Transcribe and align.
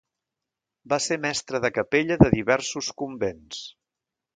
Va 0.93 0.99
ser 1.09 1.19
mestre 1.27 1.63
de 1.67 1.73
capella 1.77 2.21
de 2.25 2.33
diversos 2.35 2.93
convents. 3.05 3.67